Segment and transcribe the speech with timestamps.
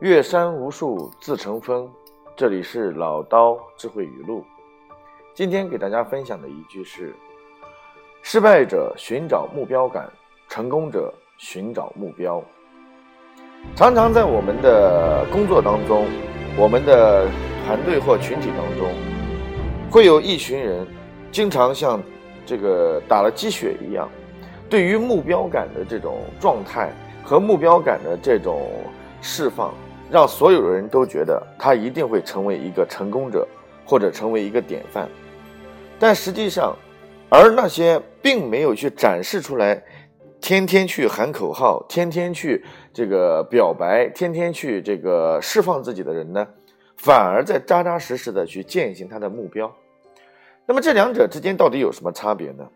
[0.00, 1.90] 越山无数自成峰。
[2.36, 4.44] 这里是老刀智慧语录。
[5.34, 7.12] 今天给大家分享的一句是：
[8.22, 10.08] 失败者寻找目标感，
[10.48, 12.40] 成功者寻找目标。
[13.74, 16.06] 常常在我们的工作当中，
[16.56, 17.26] 我们的
[17.66, 18.92] 团队或群体当中，
[19.90, 20.86] 会有一群人，
[21.32, 22.00] 经常像
[22.46, 24.08] 这个打了鸡血一样，
[24.70, 26.92] 对于目标感的这种状态
[27.24, 28.70] 和目标感的这种
[29.20, 29.74] 释放。
[30.10, 33.46] 让所有人都觉得他一定会成为一个成功者，
[33.84, 35.08] 或者成为一个典范，
[35.98, 36.74] 但实际上，
[37.28, 39.82] 而那些并没有去展示出来，
[40.40, 46.46] 天天去喊口号，天天去这个表白，天天去这个释放自己的人呢，
[46.96, 49.70] 反而在扎扎实实的去践行他的目标。
[50.64, 52.66] 那么这两者之间到底有什么差别呢？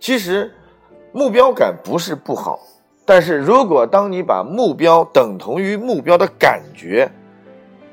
[0.00, 0.52] 其实，
[1.12, 2.60] 目标感不是不好。
[3.08, 7.10] 但是如果当你把目标等同于目标的感觉，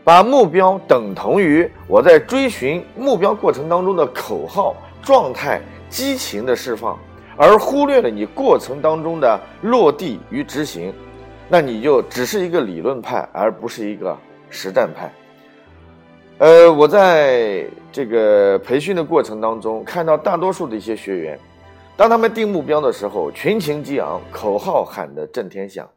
[0.03, 6.99] 把目标等同于我在追寻目标过程当中的口号、状态、激情的释放，
[7.37, 10.93] 而忽略了你过程当中的落地与执行，
[11.47, 14.17] 那你就只是一个理论派，而不是一个
[14.49, 15.09] 实战派。
[16.39, 21.39] 呃，我在这个培训的过程当中，看到大多数的一些学员。
[21.97, 25.89] 当他们定目标的时候，群情激昂，口号喊得震天响。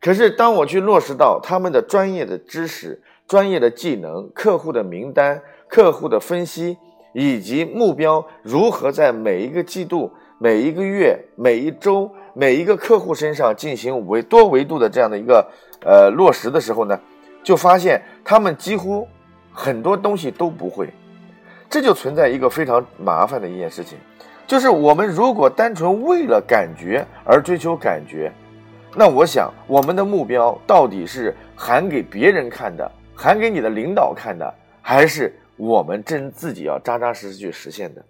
[0.00, 6.76] 可是，当我去落实到他们的专业的知识、专业的技能、客户的名单、客户的分析，
[7.12, 15.48] 以及目标如何在每一个季度、每一个月、每一周、每一个客户身上进行维多维度的这样的一个
[15.84, 16.98] 呃落实的时候呢，
[17.44, 19.06] 就发现他们几乎
[19.52, 20.88] 很多东西都不会。
[21.70, 23.96] 这就存在一个非常麻烦的一件事情。
[24.48, 28.32] 就是我们如果单纯为了感觉而追求感觉，
[28.96, 38.02] 那我想我们的目标到底是喊给别人看的，喊给你的领导看的，还是我们真自己要扎扎实实去实现的？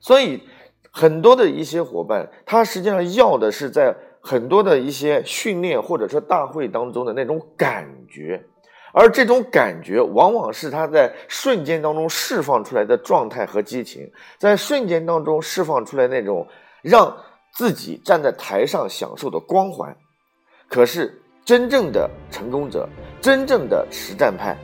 [0.00, 0.42] 所以，
[0.90, 8.42] 很多的一些伙伴，他实际上要的是在很多的一些训练或者说大会当中的那种感觉。
[8.96, 16.46] 而这种感觉，往往是他在瞬间当中释放出来的状态和激情，在瞬间当中释放出来那种
[16.80, 17.12] 让
[17.52, 19.92] 自己站在台上享受的光环。
[20.68, 22.88] 可是，真正的成功者，
[23.20, 24.56] 真正的实战派，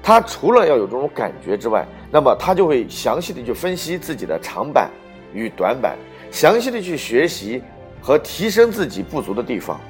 [0.00, 4.88] 他除了要有这种感觉之外，那么他就会详细的去分析自己的长板
[5.34, 5.98] 与短板，
[6.30, 7.60] 详细的去学习
[8.00, 9.80] 和提升自己不足的地方。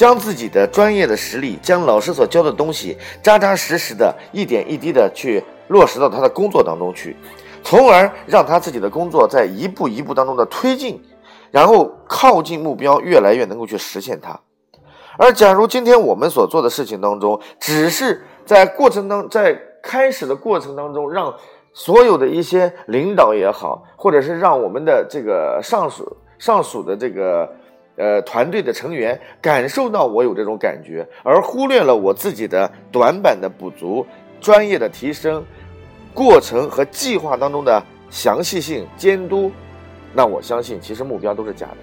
[0.00, 7.14] 将自己的专业的实力，将老师所教的东西，扎扎实实的一点一滴的去落实到他的工作当中去，
[7.62, 11.02] 从而让他自己的工作在一步一步当中的推进，
[11.50, 14.40] 然后靠近目标，越来越能够去实现它。
[15.18, 21.34] 而假如今天我们所做的事情当中，只是在过程当在开始的过程当中，让
[21.74, 27.46] 所有的一些领导也好，或者是让我们的这个上属上属的这个。
[28.00, 34.06] 呃，团队的成员感受到我有这种感觉，而忽略了我自己的短板的补足、
[34.40, 35.44] 专业的提升、
[36.14, 39.52] 过程和计划当中的详细性监督，
[40.14, 41.76] 那我相信其实目标都是假的。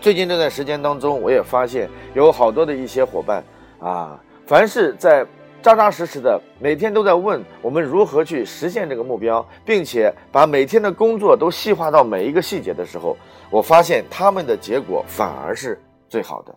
[0.00, 3.42] 最近这段时间当中，我也发现有好多的一些伙伴
[3.80, 5.26] 啊，凡是在。
[5.60, 13.16] 扎扎实实的，每天都在问我们如何去实现这个目标，并且把每天的工作都细化到每一个细节的时候，
[13.50, 16.54] 我发现他们的结果反而是最好的。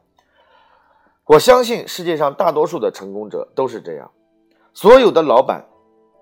[1.26, 4.10] 我相信世界上大多数的成功者都是这样，
[4.74, 5.66] 所有的老板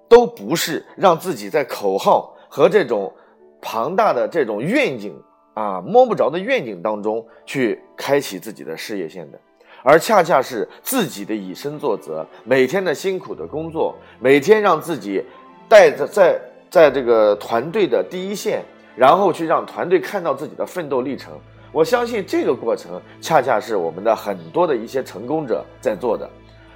[0.08, 3.14] 都不是让自己在口号和这种
[3.62, 5.22] 庞大的这种愿景
[5.54, 9.40] 啊摸不着的愿景当中去开启自己的事业线的。
[9.84, 15.24] 而恰恰是自己的以身作则，每天的辛苦的工作，每天让自己
[15.68, 18.64] 带着在在这个团队的第一线，
[18.96, 21.40] 然后去让团队看到自己的奋斗历程。
[21.72, 26.30] 我相信这个过程恰恰是我们的很多的一些成功者在做的，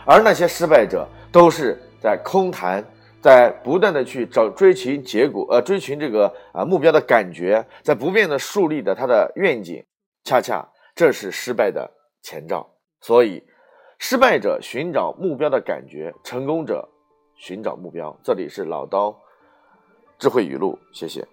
[0.06, 2.83] 而那些失败者都是在空谈，
[3.19, 9.83] 在不断的去找追寻结果，呃，追寻这个啊目标的感觉，在不变的树立的他的愿景，
[10.24, 11.89] 恰恰这是失败的
[12.22, 12.73] 前兆。
[13.03, 13.44] 所以，
[14.00, 16.88] 失败者寻找目标的感觉，成功者
[17.35, 18.17] 寻找目标。
[18.23, 19.13] 这里是老刀
[20.17, 21.27] 智慧语录，谢谢。